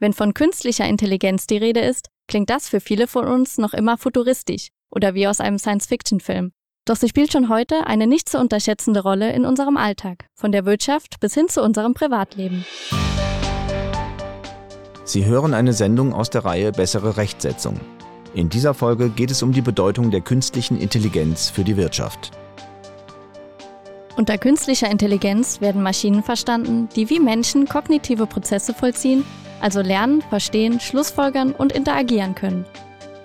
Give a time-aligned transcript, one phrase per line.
[0.00, 3.98] Wenn von künstlicher Intelligenz die Rede ist, klingt das für viele von uns noch immer
[3.98, 6.52] futuristisch oder wie aus einem Science-Fiction-Film.
[6.84, 10.64] Doch sie spielt schon heute eine nicht zu unterschätzende Rolle in unserem Alltag, von der
[10.64, 12.64] Wirtschaft bis hin zu unserem Privatleben.
[15.02, 17.80] Sie hören eine Sendung aus der Reihe Bessere Rechtsetzung.
[18.34, 22.30] In dieser Folge geht es um die Bedeutung der künstlichen Intelligenz für die Wirtschaft.
[24.16, 29.24] Unter künstlicher Intelligenz werden Maschinen verstanden, die wie Menschen kognitive Prozesse vollziehen,
[29.60, 32.64] also lernen, verstehen, schlussfolgern und interagieren können.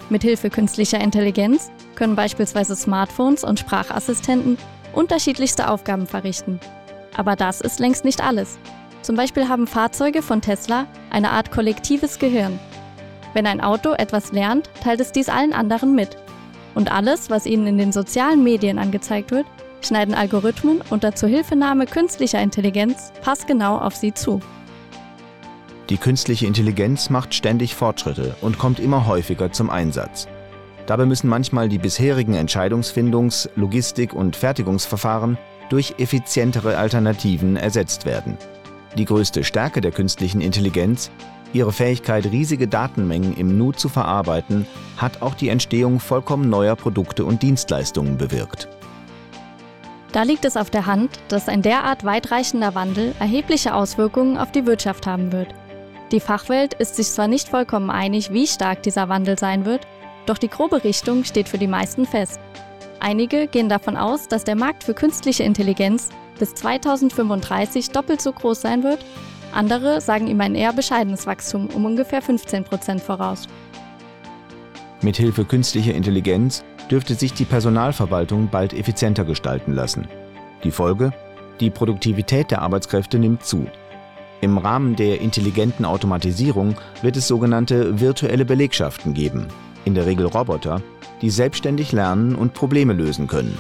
[0.10, 4.58] Mithilfe künstlicher Intelligenz können beispielsweise Smartphones und Sprachassistenten
[4.94, 6.60] unterschiedlichste Aufgaben verrichten.
[7.16, 8.58] Aber das ist längst nicht alles.
[9.02, 12.60] Zum Beispiel haben Fahrzeuge von Tesla eine Art kollektives Gehirn.
[13.34, 16.18] Wenn ein Auto etwas lernt, teilt es dies allen anderen mit.
[16.76, 19.46] Und alles, was ihnen in den sozialen Medien angezeigt wird,
[19.82, 24.40] schneiden Algorithmen unter Zuhilfenahme künstlicher Intelligenz passgenau auf sie zu.
[25.90, 30.28] Die künstliche Intelligenz macht ständig Fortschritte und kommt immer häufiger zum Einsatz.
[30.86, 35.38] Dabei müssen manchmal die bisherigen Entscheidungsfindungs-, Logistik- und Fertigungsverfahren
[35.70, 38.38] durch effizientere Alternativen ersetzt werden.
[38.98, 41.10] Die größte Stärke der künstlichen Intelligenz,
[41.52, 44.66] ihre Fähigkeit, riesige Datenmengen im Nu zu verarbeiten,
[44.98, 48.68] hat auch die Entstehung vollkommen neuer Produkte und Dienstleistungen bewirkt.
[50.12, 54.68] Da liegt es auf der Hand, dass ein derart weitreichender Wandel erhebliche Auswirkungen auf die
[54.68, 55.56] Wirtschaft haben wird.
[56.14, 59.88] Die Fachwelt ist sich zwar nicht vollkommen einig, wie stark dieser Wandel sein wird,
[60.28, 62.40] doch die grobe Richtung steht für die meisten fest.
[63.00, 68.62] Einige gehen davon aus, dass der Markt für künstliche Intelligenz bis 2035 doppelt so groß
[68.62, 69.04] sein wird,
[69.54, 73.48] andere sagen ihm ein eher bescheidenes Wachstum um ungefähr 15 Prozent voraus.
[75.02, 80.08] Mithilfe künstlicher Intelligenz dürfte sich die Personalverwaltung bald effizienter gestalten lassen.
[80.64, 81.12] Die Folge?
[81.60, 83.66] Die Produktivität der Arbeitskräfte nimmt zu.
[84.44, 89.48] Im Rahmen der intelligenten Automatisierung wird es sogenannte virtuelle Belegschaften geben,
[89.86, 90.82] in der Regel Roboter,
[91.22, 93.58] die selbstständig lernen und Probleme lösen können.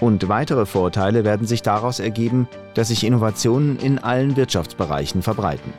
[0.00, 5.74] Und weitere Vorteile werden sich daraus ergeben, dass sich Innovationen in allen Wirtschaftsbereichen verbreiten.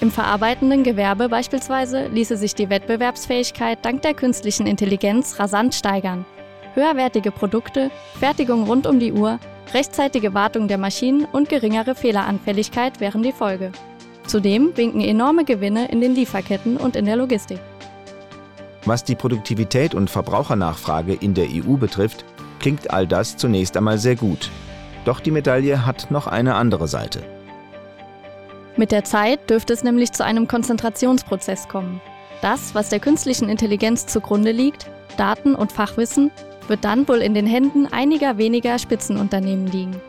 [0.00, 6.24] Im verarbeitenden Gewerbe beispielsweise ließe sich die Wettbewerbsfähigkeit dank der künstlichen Intelligenz rasant steigern.
[6.74, 9.38] Höherwertige Produkte, Fertigung rund um die Uhr,
[9.72, 13.70] rechtzeitige Wartung der Maschinen und geringere Fehleranfälligkeit wären die Folge.
[14.26, 17.60] Zudem winken enorme Gewinne in den Lieferketten und in der Logistik.
[18.84, 22.24] Was die Produktivität und Verbrauchernachfrage in der EU betrifft,
[22.58, 24.50] klingt all das zunächst einmal sehr gut.
[25.04, 27.22] Doch die Medaille hat noch eine andere Seite.
[28.76, 32.00] Mit der Zeit dürfte es nämlich zu einem Konzentrationsprozess kommen.
[32.42, 34.86] Das, was der künstlichen Intelligenz zugrunde liegt,
[35.16, 36.32] Daten und Fachwissen,
[36.68, 40.00] wird dann wohl in den Händen einiger weniger Spitzenunternehmen liegen.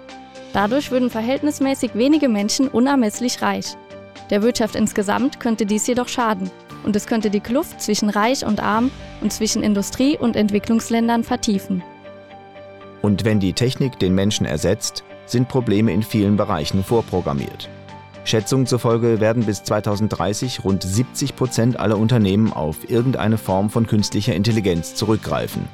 [0.54, 3.76] Dadurch würden verhältnismäßig wenige Menschen unermesslich reich.
[4.30, 6.50] Der Wirtschaft insgesamt könnte dies jedoch schaden
[6.84, 11.84] und es könnte die Kluft zwischen reich und arm und zwischen Industrie- und Entwicklungsländern vertiefen.
[13.02, 17.70] Und wenn die Technik den Menschen ersetzt, sind Probleme in vielen Bereichen vorprogrammiert.
[18.24, 24.34] Schätzungen zufolge werden bis 2030 rund 70 Prozent aller Unternehmen auf irgendeine Form von künstlicher
[24.34, 25.68] Intelligenz zurückgreifen.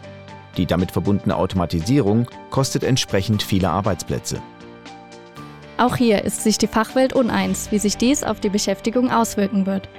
[0.58, 4.42] Die damit verbundene Automatisierung kostet entsprechend viele Arbeitsplätze.
[5.78, 9.90] Auch hier ist sich die Fachwelt uneins, wie sich dies auf die Beschäftigung auswirken wird.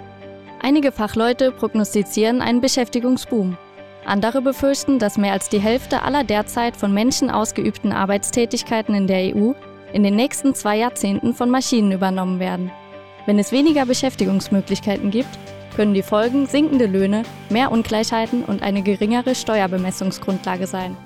[0.63, 3.57] Einige Fachleute prognostizieren einen Beschäftigungsboom.
[4.05, 9.35] Andere befürchten, dass mehr als die Hälfte aller derzeit von Menschen ausgeübten Arbeitstätigkeiten in der
[9.35, 9.53] EU
[9.93, 12.71] in den nächsten zwei Jahrzehnten von Maschinen übernommen werden.
[13.27, 15.29] Wenn es weniger Beschäftigungsmöglichkeiten gibt,
[15.75, 20.97] können die Folgen sinkende Löhne, mehr Ungleichheiten und eine geringere Steuerbemessungsgrundlage sein.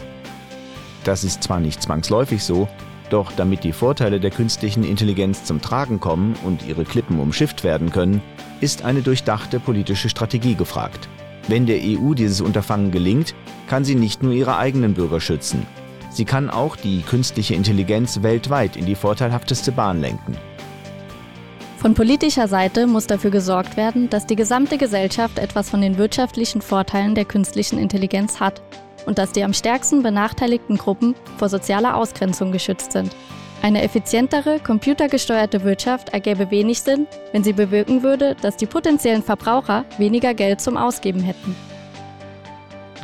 [1.04, 2.68] Das ist zwar nicht zwangsläufig so,
[3.10, 7.90] doch damit die Vorteile der künstlichen Intelligenz zum Tragen kommen und ihre Klippen umschifft werden
[7.90, 8.20] können,
[8.60, 11.08] ist eine durchdachte politische Strategie gefragt.
[11.46, 13.34] Wenn der EU dieses Unterfangen gelingt,
[13.68, 15.64] kann sie nicht nur ihre eigenen Bürger schützen,
[16.16, 20.34] Sie kann auch die künstliche Intelligenz weltweit in die vorteilhafteste Bahn lenken.
[21.86, 26.60] Von politischer Seite muss dafür gesorgt werden, dass die gesamte Gesellschaft etwas von den wirtschaftlichen
[26.60, 28.60] Vorteilen der künstlichen Intelligenz hat
[29.06, 33.14] und dass die am stärksten benachteiligten Gruppen vor sozialer Ausgrenzung geschützt sind.
[33.62, 39.84] Eine effizientere, computergesteuerte Wirtschaft ergäbe wenig Sinn, wenn sie bewirken würde, dass die potenziellen Verbraucher
[39.96, 41.54] weniger Geld zum Ausgeben hätten.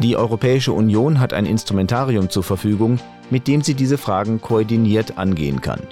[0.01, 2.99] Die Europäische Union hat ein Instrumentarium zur Verfügung,
[3.31, 5.83] mit dem sie diese Fragen koordiniert angehen kann.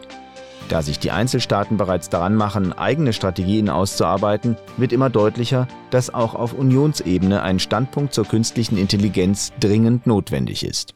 [0.70, 6.36] Da sich die Einzelstaaten bereits daran machen, eigene Strategien auszuarbeiten, wird immer deutlicher, dass auch
[6.36, 10.94] auf Unionsebene ein Standpunkt zur künstlichen Intelligenz dringend notwendig ist.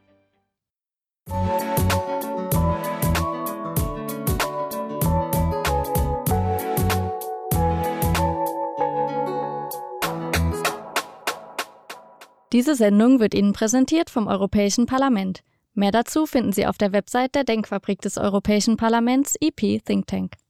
[12.53, 15.43] Diese Sendung wird Ihnen präsentiert vom Europäischen Parlament.
[15.75, 20.44] Mehr dazu finden Sie auf der Website der Denkfabrik des Europäischen Parlaments EP Think Tank.